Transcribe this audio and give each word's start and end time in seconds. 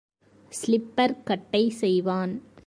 Slipper 0.51 1.23
கட்டை 1.23 1.69
செய்வான். 1.69 2.33